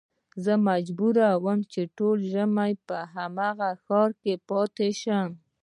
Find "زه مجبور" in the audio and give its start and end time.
0.43-1.15